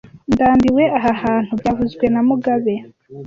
Ndambiwe 0.33 0.83
aha 0.97 1.11
hantu 1.23 1.51
byavuzwe 1.59 2.05
na 2.13 2.21
mugabe 2.27 2.73